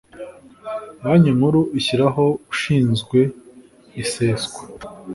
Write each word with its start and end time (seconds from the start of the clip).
banki 1.03 1.31
nkuru 1.37 1.61
ishyiraho 1.79 2.25
ushinzwe 2.53 3.19
iseswa 4.01 4.61